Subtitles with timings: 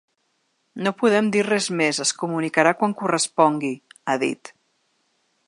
[0.85, 3.71] “No podem dir res més, es comunicarà quan correspongui”,
[4.15, 4.53] ha dit.